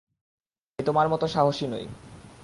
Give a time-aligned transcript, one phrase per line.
[0.79, 1.85] আমি তোমার মত সাহসী নই।